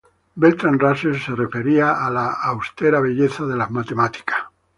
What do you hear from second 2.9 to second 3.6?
belleza" de